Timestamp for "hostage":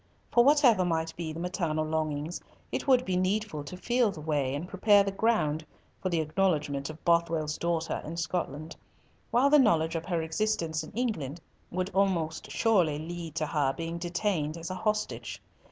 14.75-15.39